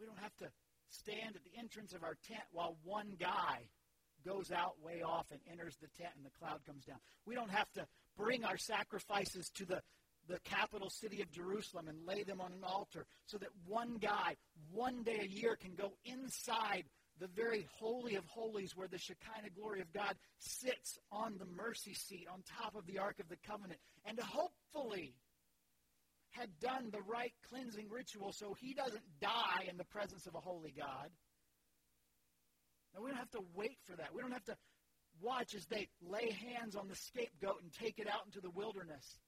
[0.00, 0.48] We don't have to
[0.88, 3.68] stand at the entrance of our tent while one guy
[4.24, 6.96] goes out way off and enters the tent and the cloud comes down.
[7.26, 7.86] We don't have to
[8.16, 9.82] bring our sacrifices to the,
[10.30, 14.36] the capital city of Jerusalem and lay them on an altar so that one guy,
[14.72, 16.84] one day a year, can go inside
[17.18, 21.94] the very holy of holies where the Shekinah glory of God sits on the mercy
[21.94, 25.14] seat on top of the Ark of the Covenant and hopefully
[26.30, 30.40] had done the right cleansing ritual so he doesn't die in the presence of a
[30.40, 31.10] holy God.
[32.94, 34.14] Now, we don't have to wait for that.
[34.14, 34.56] We don't have to
[35.20, 39.18] watch as they lay hands on the scapegoat and take it out into the wilderness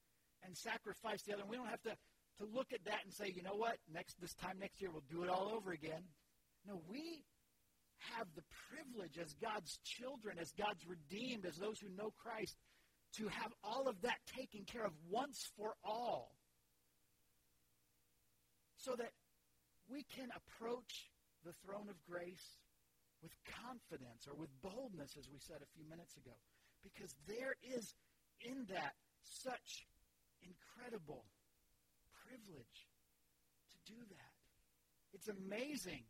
[0.45, 1.41] and sacrifice the other.
[1.41, 1.95] And We don't have to
[2.39, 5.05] to look at that and say, you know what, next this time next year we'll
[5.09, 6.01] do it all over again.
[6.67, 7.23] No, we
[8.17, 12.57] have the privilege as God's children, as God's redeemed, as those who know Christ,
[13.17, 16.35] to have all of that taken care of once for all.
[18.77, 19.11] So that
[19.87, 21.11] we can approach
[21.45, 22.57] the throne of grace
[23.21, 23.31] with
[23.63, 26.35] confidence or with boldness, as we said a few minutes ago.
[26.83, 27.95] Because there is
[28.41, 29.87] in that such
[30.43, 31.25] incredible
[32.27, 32.87] privilege
[33.71, 34.33] to do that.
[35.13, 36.03] It's amazing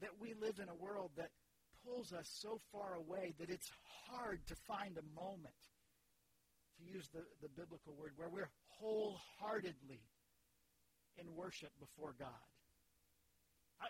[0.00, 1.30] that we live in a world that
[1.84, 3.70] pulls us so far away that it's
[4.08, 5.54] hard to find a moment,
[6.78, 10.02] to use the, the biblical word, where we're wholeheartedly
[11.18, 12.46] in worship before God.
[13.80, 13.86] I,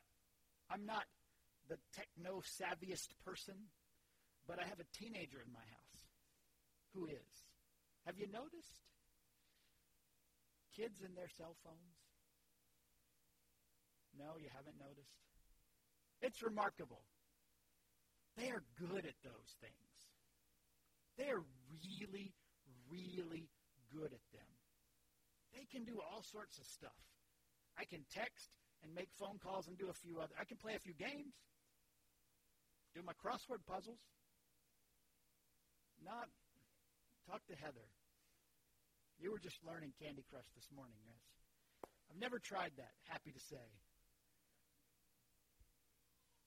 [0.71, 1.05] I'm not
[1.69, 3.55] the techno savviest person,
[4.47, 5.99] but I have a teenager in my house
[6.95, 7.46] who is.
[8.07, 8.87] Have you noticed?
[10.77, 11.99] Kids and their cell phones?
[14.17, 15.19] No, you haven't noticed?
[16.23, 17.03] It's remarkable.
[18.39, 19.91] They are good at those things.
[21.19, 22.33] They are really,
[22.89, 23.49] really
[23.91, 24.53] good at them.
[25.53, 27.03] They can do all sorts of stuff.
[27.79, 28.51] I can text
[28.83, 30.33] and make phone calls and do a few other.
[30.39, 31.35] I can play a few games,
[32.95, 34.01] do my crossword puzzles.
[36.05, 36.29] Not
[37.29, 37.89] talk to Heather.
[39.19, 41.23] You were just learning Candy Crush this morning, yes.
[42.11, 42.93] I've never tried that.
[43.09, 43.67] Happy to say.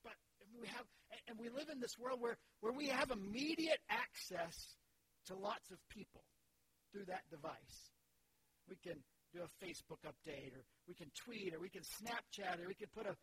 [0.04, 0.14] But
[0.60, 0.86] we have,
[1.28, 4.78] and we live in this world where, where we have immediate access
[5.28, 6.24] to lots of people
[6.92, 7.92] through that device.
[8.70, 9.02] We can
[9.34, 12.90] do a Facebook update, or we can tweet, or we can Snapchat, or we can
[12.96, 13.16] put a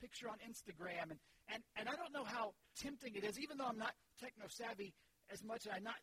[0.00, 1.10] picture on Instagram.
[1.10, 1.20] And,
[1.52, 4.94] and, and I don't know how tempting it is, even though I'm not techno savvy
[5.32, 6.00] as much, and I'm not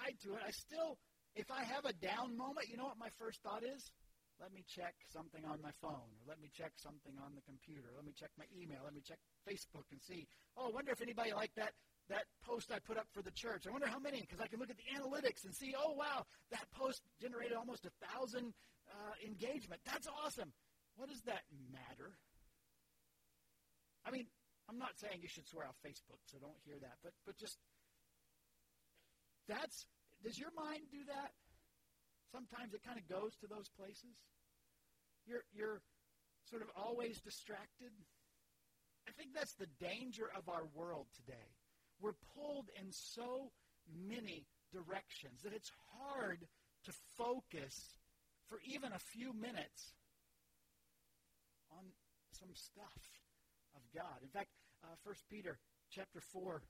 [0.00, 0.96] tied to it, I still,
[1.34, 3.92] if I have a down moment, you know what my first thought is?
[4.40, 7.92] Let me check something on my phone, or let me check something on the computer.
[7.92, 8.80] Let me check my email.
[8.82, 10.26] Let me check Facebook and see.
[10.56, 11.76] Oh, I wonder if anybody liked that
[12.08, 13.68] that post I put up for the church.
[13.68, 15.74] I wonder how many, because I can look at the analytics and see.
[15.78, 18.52] Oh, wow, that post generated almost a thousand
[18.90, 19.80] uh, engagement.
[19.84, 20.52] That's awesome.
[20.96, 22.16] What does that matter?
[24.04, 24.26] I mean,
[24.68, 26.98] I'm not saying you should swear off Facebook, so don't hear that.
[27.02, 27.58] But but just
[29.46, 29.86] that's
[30.24, 31.32] does your mind do that?
[32.32, 34.14] Sometimes it kind of goes to those places.
[35.26, 35.80] You're, you're
[36.48, 37.90] sort of always distracted.
[39.08, 41.50] I think that's the danger of our world today.
[42.00, 43.50] We're pulled in so
[43.90, 46.46] many directions that it's hard
[46.84, 47.96] to focus
[48.48, 49.92] for even a few minutes
[51.70, 51.84] on
[52.32, 53.02] some stuff
[53.74, 54.22] of God.
[54.22, 54.48] In fact,
[54.82, 55.58] uh, 1 Peter
[55.90, 56.62] chapter 4,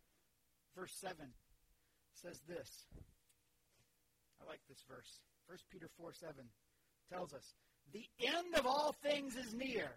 [0.77, 1.15] verse 7
[2.15, 2.87] says this.
[4.42, 5.20] I like this verse.
[5.46, 6.35] 1 Peter 4 7
[7.12, 7.55] tells us,
[7.92, 9.90] The end of all things is near.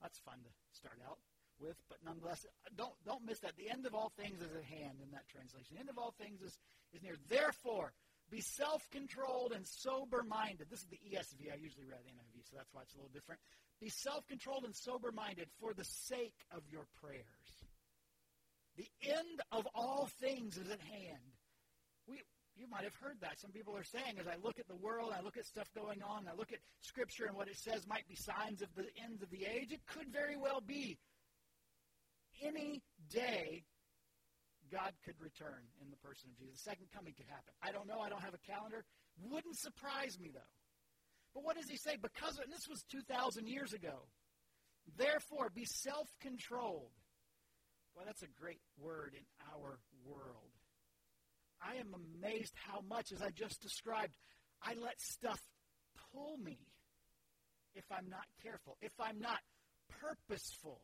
[0.00, 1.18] That's fun to start out
[1.60, 2.44] with, but nonetheless,
[2.76, 3.56] don't, don't miss that.
[3.56, 5.74] The end of all things is at hand in that translation.
[5.74, 6.58] The end of all things is,
[6.92, 7.14] is near.
[7.28, 7.92] Therefore,
[8.30, 10.66] be self controlled and sober minded.
[10.70, 11.52] This is the ESV.
[11.52, 13.40] I usually read NIV, so that's why it's a little different.
[13.80, 17.52] Be self controlled and sober minded for the sake of your prayers.
[18.76, 21.36] The end of all things is at hand.
[22.08, 22.22] We,
[22.56, 23.40] you might have heard that.
[23.40, 26.02] Some people are saying, as I look at the world, I look at stuff going
[26.02, 29.22] on, I look at Scripture and what it says might be signs of the end
[29.22, 29.72] of the age.
[29.72, 30.98] It could very well be.
[32.42, 33.64] Any day,
[34.70, 36.64] God could return in the person of Jesus.
[36.64, 37.52] The second coming could happen.
[37.62, 38.00] I don't know.
[38.00, 38.84] I don't have a calendar.
[39.20, 40.52] Wouldn't surprise me, though.
[41.34, 41.96] But what does he say?
[42.00, 44.08] Because, of, and this was 2,000 years ago.
[44.96, 46.92] Therefore, be self controlled.
[47.94, 50.51] Well, that's a great word in our world.
[51.64, 54.14] I am amazed how much, as I just described,
[54.62, 55.40] I let stuff
[56.12, 56.58] pull me
[57.74, 59.38] if I'm not careful, if I'm not
[60.00, 60.80] purposeful,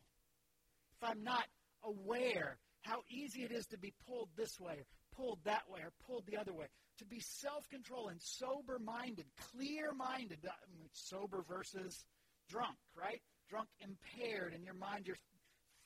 [0.93, 1.45] if I'm not
[1.83, 5.91] aware how easy it is to be pulled this way or pulled that way or
[6.07, 6.65] pulled the other way.
[6.99, 10.51] To be self-controlled and sober-minded, clear-minded, uh,
[10.93, 12.03] sober versus
[12.49, 13.21] drunk, right?
[13.49, 15.17] Drunk impaired in your mind, you're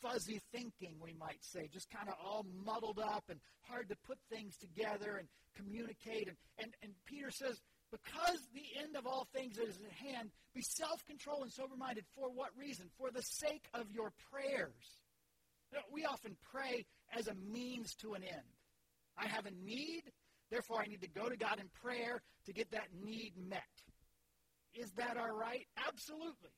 [0.04, 4.18] fuzzy thinking, we might say, just kind of all muddled up and hard to put
[4.30, 6.28] things together and communicate.
[6.28, 7.60] And, and, and Peter says,
[7.92, 12.06] because the end of all things is at hand, be self controlled and sober minded.
[12.16, 12.88] For what reason?
[12.98, 15.00] For the sake of your prayers.
[15.72, 16.86] You know, we often pray
[17.18, 18.50] as a means to an end.
[19.18, 20.04] I have a need,
[20.50, 23.62] therefore I need to go to God in prayer to get that need met.
[24.74, 25.68] Is that our right?
[25.88, 26.50] Absolutely.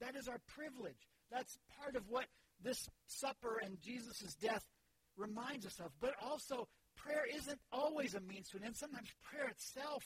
[0.00, 1.08] That is our privilege.
[1.30, 2.26] That's part of what
[2.66, 4.64] this supper and Jesus' death
[5.16, 5.92] reminds us of.
[6.00, 8.76] But also, prayer isn't always a means to an end.
[8.76, 10.02] Sometimes prayer itself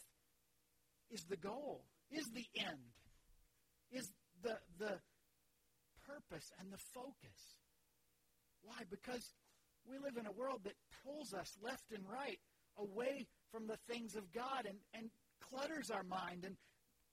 [1.11, 2.93] is the goal, is the end,
[3.91, 5.01] is the, the
[6.07, 7.57] purpose and the focus.
[8.63, 8.83] Why?
[8.91, 9.33] Because
[9.89, 12.39] we live in a world that pulls us left and right
[12.77, 15.11] away from the things of God and, and
[15.49, 16.57] clutters our mind and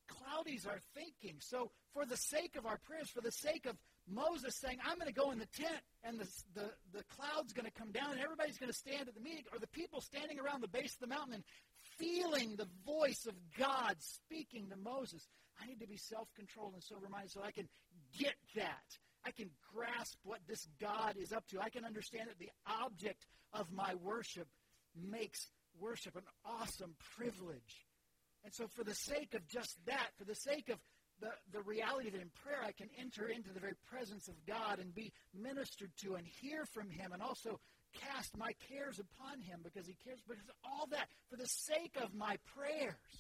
[0.10, 1.38] cloudies our thinking.
[1.40, 3.78] So, for the sake of our prayers, for the sake of
[4.10, 7.66] Moses saying, I'm going to go in the tent, and the, the, the cloud's going
[7.66, 10.40] to come down, and everybody's going to stand at the meeting, or the people standing
[10.40, 11.44] around the base of the mountain and
[11.98, 15.28] feeling the voice of God speaking to Moses.
[15.62, 17.68] I need to be self controlled and sober minded so I can
[18.18, 18.86] get that.
[19.26, 21.60] I can grasp what this God is up to.
[21.60, 24.48] I can understand that the object of my worship
[24.96, 25.48] makes
[25.80, 27.88] worship an awesome privilege.
[28.44, 30.78] And so, for the sake of just that, for the sake of
[31.20, 34.80] the, the reality that in prayer I can enter into the very presence of God
[34.80, 37.60] and be ministered to and hear from Him and also
[37.98, 40.22] cast my cares upon Him because He cares.
[40.28, 43.16] But it's all that for the sake of my prayers.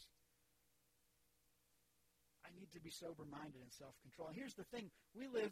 [2.46, 4.30] I need to be sober minded and self control.
[4.34, 5.52] Here's the thing we live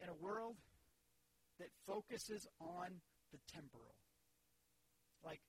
[0.00, 0.56] in a world
[1.58, 2.88] that focuses on
[3.32, 3.94] the temporal.
[5.24, 5.40] Like,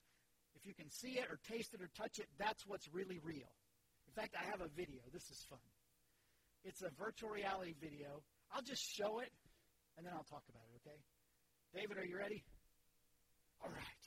[0.56, 3.50] if you can see it or taste it or touch it, that's what's really real.
[4.08, 5.02] In fact, I have a video.
[5.12, 5.73] This is fun.
[6.64, 8.24] It's a virtual reality video.
[8.52, 9.32] I'll just show it,
[9.98, 11.00] and then I'll talk about it, okay?
[11.76, 12.44] David, are you ready?
[13.64, 14.04] All right.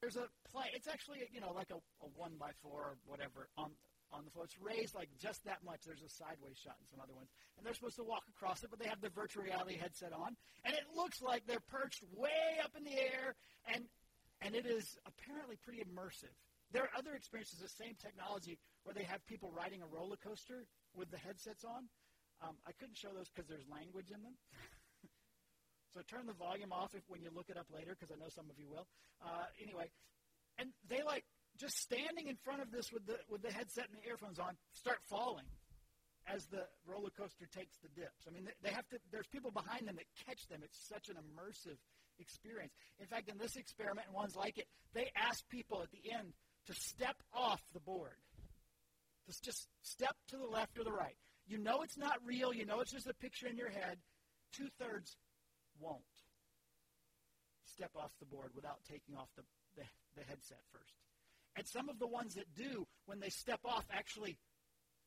[0.00, 0.64] There's a play.
[0.72, 3.70] It's actually, you know, like a, a one by four or whatever on
[4.12, 4.44] on the floor.
[4.44, 5.86] It's raised like just that much.
[5.86, 7.30] There's a sideways shot in some other ones.
[7.56, 10.34] And they're supposed to walk across it, but they have the virtual reality headset on.
[10.64, 13.36] And it looks like they're perched way up in the air,
[13.70, 13.84] and,
[14.42, 16.34] and it is apparently pretty immersive.
[16.72, 20.66] There are other experiences, the same technology, where they have people riding a roller coaster
[20.94, 21.90] with the headsets on.
[22.40, 24.38] Um, I couldn't show those because there's language in them.
[25.92, 28.30] so turn the volume off if when you look it up later, because I know
[28.30, 28.86] some of you will.
[29.20, 29.90] Uh, anyway,
[30.56, 31.26] and they like
[31.58, 34.56] just standing in front of this with the with the headset and the earphones on,
[34.72, 35.50] start falling
[36.30, 38.24] as the roller coaster takes the dips.
[38.24, 38.96] I mean, they have to.
[39.10, 40.62] There's people behind them that catch them.
[40.62, 41.76] It's such an immersive
[42.22, 42.72] experience.
[43.02, 46.32] In fact, in this experiment and ones like it, they ask people at the end
[46.70, 48.14] to step off the board.
[49.26, 51.16] To just step to the left or the right.
[51.46, 52.54] You know it's not real.
[52.54, 53.98] You know it's just a picture in your head.
[54.52, 55.16] Two thirds
[55.78, 56.02] won't
[57.64, 59.42] step off the board without taking off the,
[59.76, 59.82] the,
[60.16, 60.94] the headset first.
[61.56, 64.38] And some of the ones that do, when they step off, actually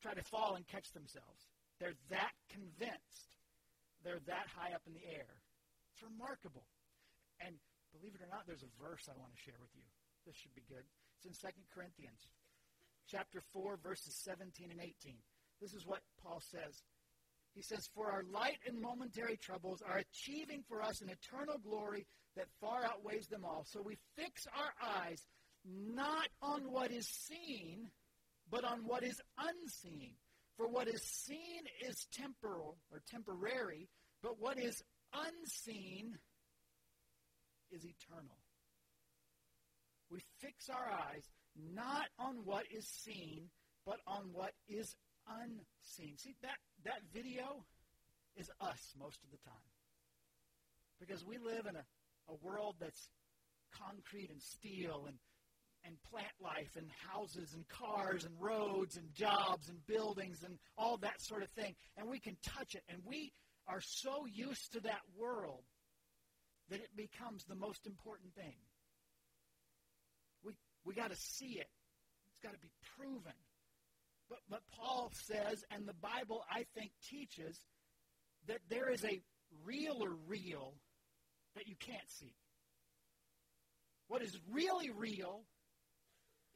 [0.01, 1.47] try to fall and catch themselves.
[1.79, 3.31] They're that convinced.
[4.03, 5.31] They're that high up in the air.
[5.95, 6.67] It's remarkable.
[7.39, 7.55] And
[7.95, 9.87] believe it or not, there's a verse I want to share with you.
[10.27, 10.83] This should be good.
[11.25, 12.27] It's in 2 Corinthians
[13.09, 15.15] chapter 4, verses 17 and 18.
[15.61, 16.81] This is what Paul says.
[17.53, 22.05] He says, For our light and momentary troubles are achieving for us an eternal glory
[22.35, 23.63] that far outweighs them all.
[23.65, 25.21] So we fix our eyes
[25.65, 27.89] not on what is seen,
[28.49, 30.13] but on what is unseen.
[30.57, 33.87] For what is seen is temporal or temporary,
[34.21, 34.81] but what is
[35.13, 36.17] unseen
[37.71, 38.37] is eternal.
[40.13, 41.23] We fix our eyes
[41.73, 43.49] not on what is seen,
[43.85, 44.95] but on what is
[45.27, 46.17] unseen.
[46.17, 47.65] See, that, that video
[48.35, 49.71] is us most of the time.
[50.99, 51.83] Because we live in a,
[52.29, 53.09] a world that's
[53.73, 55.17] concrete and steel and
[55.85, 60.95] and plant life and houses and cars and roads and jobs and buildings and all
[60.95, 61.75] that sort of thing.
[61.97, 62.83] And we can touch it.
[62.87, 63.33] And we
[63.67, 65.63] are so used to that world
[66.69, 68.55] that it becomes the most important thing.
[70.85, 71.67] We, got to see it.
[72.31, 73.33] It's got to be proven.
[74.29, 77.59] But, but Paul says, and the Bible, I think, teaches
[78.47, 79.21] that there is a
[79.65, 80.75] realer real
[81.55, 82.33] that you can't see.
[84.07, 85.43] What is really real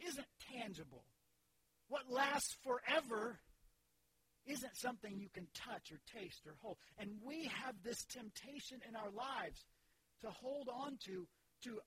[0.05, 1.03] isn't tangible.
[1.87, 3.39] What lasts forever
[4.45, 6.77] isn't something you can touch or taste or hold.
[6.97, 9.65] And we have this temptation in our lives
[10.21, 11.27] to hold on to,
[11.63, 11.79] to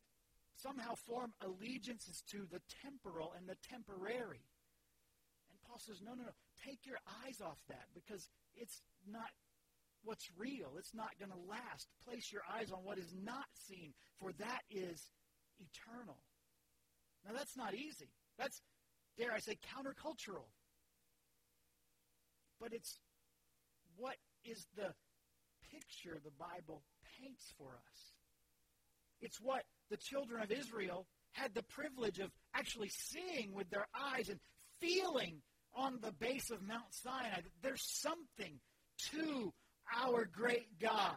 [0.62, 4.44] somehow form allegiances to the temporal and the temporary.
[5.50, 6.36] And Paul says, no, no, no.
[6.64, 9.30] Take your eyes off that because it's not
[10.04, 10.76] what's real.
[10.78, 11.88] It's not going to last.
[12.06, 15.10] Place your eyes on what is not seen, for that is
[15.58, 16.18] eternal.
[17.26, 18.08] Now, that's not easy.
[18.38, 18.62] That's,
[19.18, 20.48] dare I say, countercultural.
[22.60, 22.98] But it's
[23.96, 24.92] what is the
[25.70, 26.82] picture the Bible
[27.18, 28.14] paints for us.
[29.20, 34.28] It's what the children of Israel had the privilege of actually seeing with their eyes
[34.28, 34.40] and
[34.80, 35.42] feeling
[35.74, 37.36] on the base of Mount Sinai.
[37.36, 38.58] that There's something
[39.12, 39.52] to
[39.96, 41.16] our great God.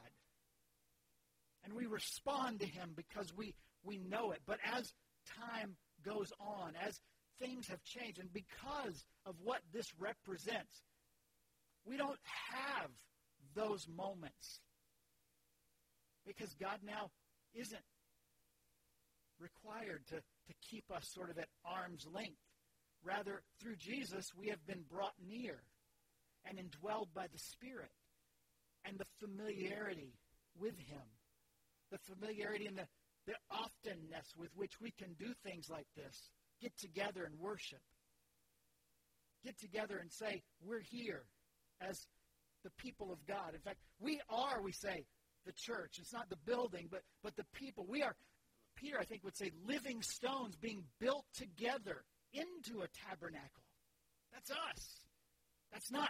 [1.63, 4.41] And we respond to him because we, we know it.
[4.45, 4.91] But as
[5.39, 6.99] time goes on, as
[7.39, 10.83] things have changed, and because of what this represents,
[11.85, 12.19] we don't
[12.51, 12.89] have
[13.55, 14.59] those moments.
[16.25, 17.11] Because God now
[17.53, 17.81] isn't
[19.43, 22.39] required to, to keep us sort of at arm's length.
[23.03, 25.59] Rather, through Jesus, we have been brought near
[26.47, 27.91] and indwelled by the Spirit
[28.85, 30.15] and the familiarity
[30.57, 31.03] with Him.
[31.91, 32.87] The familiarity and the,
[33.27, 36.31] the oftenness with which we can do things like this.
[36.61, 37.83] Get together and worship.
[39.43, 41.25] Get together and say, we're here
[41.81, 41.99] as
[42.63, 43.51] the people of God.
[43.53, 45.03] In fact, we are, we say,
[45.45, 45.99] the church.
[45.99, 47.85] It's not the building, but, but the people.
[47.87, 48.15] We are,
[48.83, 52.03] Peter, I think, would say, living stones being built together
[52.33, 53.63] into a tabernacle.
[54.33, 54.83] That's us.
[55.71, 56.09] That's not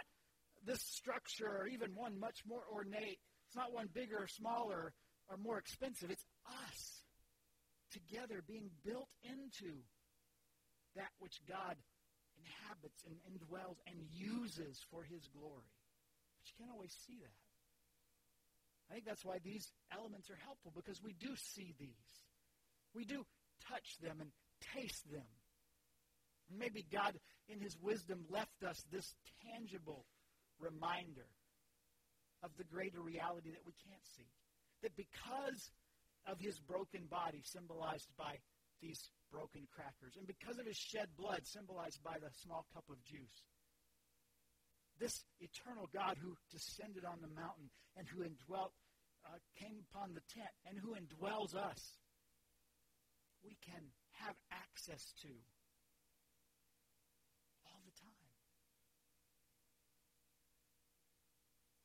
[0.66, 3.20] this structure or even one much more ornate.
[3.46, 4.92] It's not one bigger or smaller
[5.30, 6.10] or more expensive.
[6.10, 7.02] It's us
[7.92, 9.70] together being built into
[10.96, 11.76] that which God
[12.42, 15.70] inhabits and indwells and uses for his glory.
[16.42, 17.38] But you can't always see that.
[18.90, 22.24] I think that's why these elements are helpful because we do see these.
[22.94, 23.24] We do
[23.68, 24.30] touch them and
[24.74, 25.26] taste them.
[26.50, 27.18] Maybe God,
[27.48, 30.06] in his wisdom, left us this tangible
[30.60, 31.26] reminder
[32.42, 34.28] of the greater reality that we can't see.
[34.82, 35.72] That because
[36.26, 38.36] of his broken body, symbolized by
[38.80, 43.02] these broken crackers, and because of his shed blood, symbolized by the small cup of
[43.02, 43.42] juice,
[45.00, 48.72] this eternal God who descended on the mountain and who indwelt,
[49.24, 51.98] uh, came upon the tent and who indwells us,
[53.44, 53.92] we can
[54.24, 55.28] have access to
[57.68, 58.32] all the time.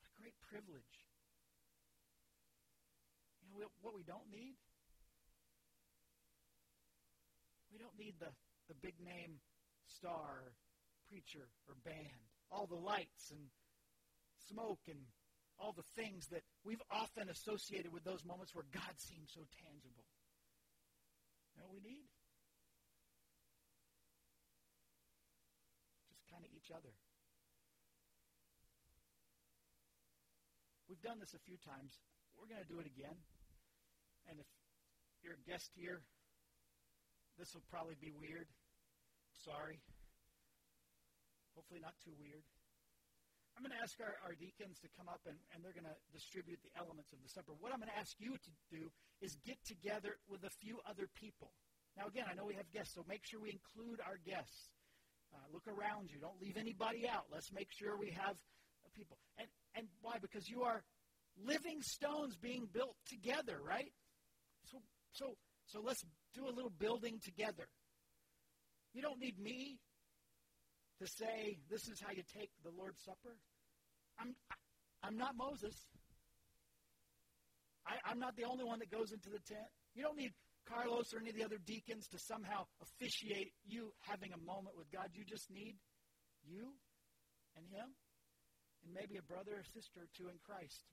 [0.00, 0.96] What a great privilege.
[3.44, 4.56] You know what we don't need?
[7.70, 8.32] We don't need the,
[8.68, 9.38] the big name
[9.86, 10.56] star,
[11.08, 13.40] preacher, or band all the lights and
[14.50, 14.98] smoke and
[15.58, 20.04] all the things that we've often associated with those moments where God seems so tangible.
[21.60, 22.08] What we need?
[26.08, 26.96] Just kind of each other.
[30.88, 32.00] We've done this a few times.
[32.40, 33.14] We're going to do it again.
[34.32, 34.48] And if
[35.20, 36.00] you're a guest here,
[37.36, 38.48] this will probably be weird.
[39.44, 39.84] Sorry.
[41.54, 42.42] Hopefully not too weird.
[43.60, 45.98] I'm going to ask our, our deacons to come up and, and they're going to
[46.16, 47.52] distribute the elements of the supper.
[47.60, 48.88] What I'm going to ask you to do
[49.20, 51.52] is get together with a few other people.
[51.92, 54.72] Now, again, I know we have guests, so make sure we include our guests.
[55.28, 56.24] Uh, look around you.
[56.24, 57.28] Don't leave anybody out.
[57.28, 58.32] Let's make sure we have
[58.96, 59.20] people.
[59.36, 60.16] And, and why?
[60.16, 60.80] Because you are
[61.36, 63.92] living stones being built together, right?
[64.72, 64.80] So,
[65.12, 65.36] so,
[65.66, 66.00] so let's
[66.32, 67.68] do a little building together.
[68.96, 69.76] You don't need me
[71.00, 73.36] to say this is how you take the Lord's Supper.
[74.20, 74.36] I'm,
[75.02, 75.74] I'm not Moses.
[77.88, 79.66] I, I'm not the only one that goes into the tent.
[79.96, 80.30] You don't need
[80.68, 84.86] Carlos or any of the other deacons to somehow officiate you having a moment with
[84.92, 85.08] God.
[85.16, 85.74] You just need
[86.44, 86.76] you
[87.56, 87.88] and him
[88.84, 90.84] and maybe a brother or sister or two in Christ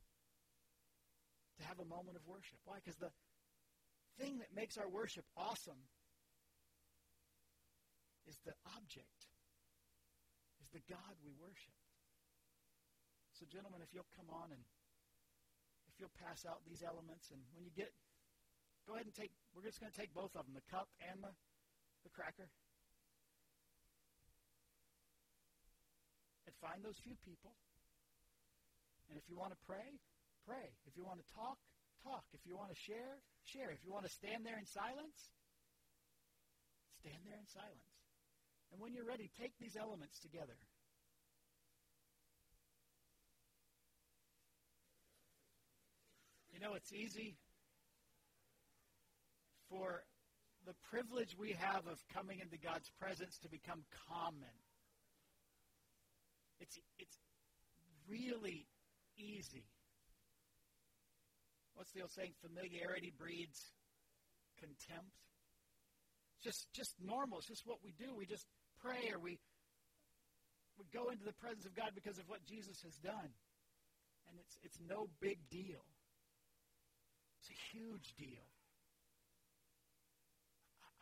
[1.59, 2.57] to have a moment of worship.
[2.65, 2.80] Why?
[2.82, 3.11] Because the
[4.17, 5.84] thing that makes our worship awesome
[8.25, 9.19] is the object
[10.61, 11.75] is the God we worship.
[13.38, 14.58] So, gentlemen, if you'll come on and
[15.86, 17.94] if you'll pass out these elements, and when you get,
[18.90, 21.22] go ahead and take, we're just going to take both of them, the cup and
[21.22, 21.30] the,
[22.02, 22.50] the cracker.
[26.50, 27.54] And find those few people.
[29.14, 30.02] And if you want to pray,
[30.42, 30.74] pray.
[30.90, 31.62] If you want to talk,
[32.02, 32.26] talk.
[32.34, 33.70] If you want to share, share.
[33.70, 35.30] If you want to stand there in silence,
[37.06, 37.94] stand there in silence.
[38.74, 40.58] And when you're ready, take these elements together.
[46.58, 47.38] You know, it's easy
[49.70, 50.01] for
[50.66, 54.58] the privilege we have of coming into God's presence to become common.
[56.60, 57.20] It's, it's
[58.10, 58.66] really
[59.22, 59.70] easy.
[61.76, 62.34] What's the old saying?
[62.41, 63.62] Familiarity breeds
[64.58, 65.14] contempt.
[66.34, 67.38] It's just, just normal.
[67.38, 68.18] It's just what we do.
[68.18, 68.47] We just
[68.82, 69.38] pray or we,
[70.80, 73.30] we go into the presence of God because of what Jesus has done.
[74.26, 75.86] And it's, it's no big deal.
[77.42, 78.46] It's a huge deal.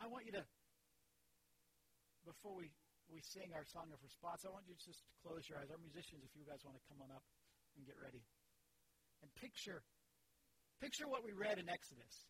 [0.00, 0.44] I want you to,
[2.28, 2.68] before we,
[3.08, 5.72] we sing our song of response, I want you to just close your eyes.
[5.72, 7.24] Our musicians, if you guys want to come on up
[7.76, 8.20] and get ready.
[9.24, 9.80] And picture,
[10.84, 12.28] picture what we read in Exodus.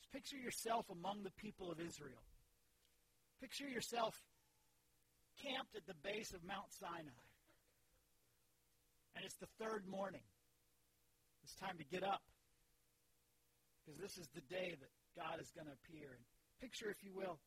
[0.00, 2.24] Just picture yourself among the people of Israel.
[3.40, 4.16] Picture yourself
[5.40, 7.24] camped at the base of Mount Sinai.
[9.16, 10.24] And it's the third morning.
[11.50, 12.22] It's time to get up.
[13.82, 16.14] Because this is the day that God is going to appear.
[16.14, 16.22] And
[16.62, 17.42] picture, if you will,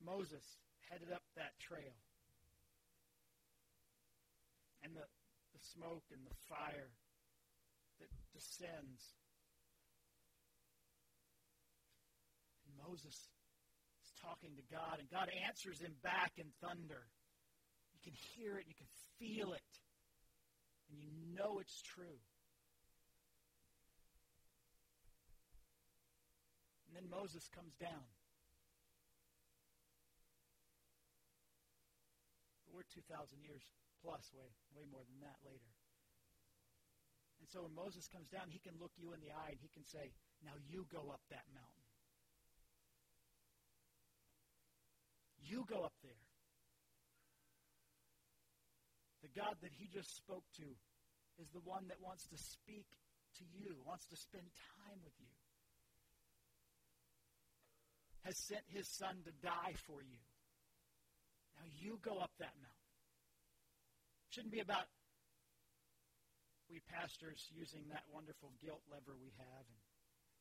[0.00, 0.40] Moses
[0.88, 1.92] headed up that trail.
[4.80, 6.96] And the, the smoke and the fire
[8.00, 9.20] that descends.
[12.64, 13.12] And Moses
[14.00, 17.04] is talking to God, and God answers him back in thunder.
[17.92, 18.88] You can hear it, you can
[19.20, 19.72] feel it,
[20.88, 22.16] and you know it's true.
[26.92, 28.04] And then Moses comes down.
[32.68, 33.08] But we're 2,000
[33.40, 33.64] years
[34.04, 35.72] plus, way, way more than that later.
[37.40, 39.72] And so when Moses comes down, he can look you in the eye and he
[39.72, 40.12] can say,
[40.44, 41.88] Now you go up that mountain.
[45.40, 46.28] You go up there.
[49.24, 50.68] The God that he just spoke to
[51.40, 52.84] is the one that wants to speak
[53.40, 54.44] to you, wants to spend
[54.76, 55.32] time with you,
[58.24, 60.18] has sent his son to die for you.
[61.58, 62.90] Now you go up that mountain.
[64.30, 64.88] Shouldn't be about
[66.72, 69.80] we pastors using that wonderful guilt lever we have and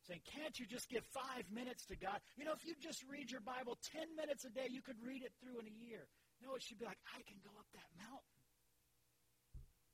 [0.08, 2.24] saying, can't you just give five minutes to God?
[2.40, 5.28] You know, if you just read your Bible 10 minutes a day, you could read
[5.28, 6.08] it through in a year.
[6.40, 8.42] No, it should be like, I can go up that mountain.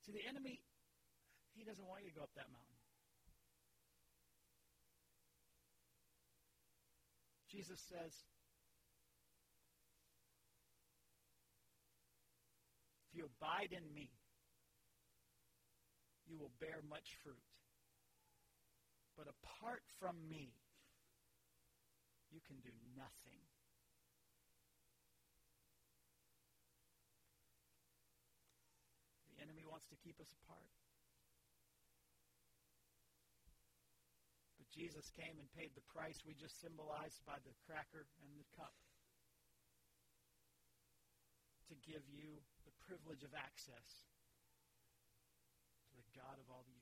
[0.06, 0.64] See, the enemy,
[1.58, 2.77] he doesn't want you to go up that mountain.
[7.58, 8.14] Jesus says,
[13.10, 14.14] if you abide in me,
[16.30, 17.42] you will bear much fruit.
[19.18, 20.54] But apart from me,
[22.30, 23.42] you can do nothing.
[29.34, 30.70] The enemy wants to keep us apart.
[34.78, 36.22] Jesus came and paid the price.
[36.22, 38.78] We just symbolized by the cracker and the cup
[41.66, 44.06] to give you the privilege of access
[45.90, 46.77] to the God of all the